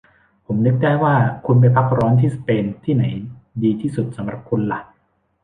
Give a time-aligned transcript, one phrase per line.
[0.45, 1.15] ผมนึกได้ว่า
[1.45, 3.03] คุณไปพักร้อนที่สเปน ที่ไหน
[3.63, 4.81] ดีที่สุดสำหรับคุณหละ